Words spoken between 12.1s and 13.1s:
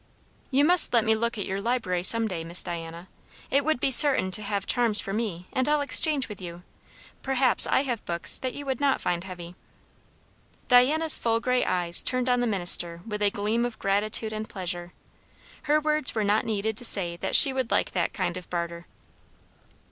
on the minister